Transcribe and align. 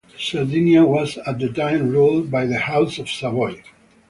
Sardinia 0.17 0.83
was 0.83 1.19
at 1.27 1.37
the 1.37 1.49
time 1.53 1.91
ruled 1.91 2.31
by 2.31 2.47
the 2.47 2.57
House 2.57 2.97
of 2.97 3.07
Savoy. 3.07 3.61